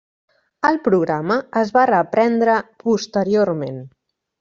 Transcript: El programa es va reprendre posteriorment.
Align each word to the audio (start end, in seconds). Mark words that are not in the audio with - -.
El 0.69 0.79
programa 0.87 1.37
es 1.63 1.75
va 1.77 1.85
reprendre 1.93 2.59
posteriorment. 2.87 3.83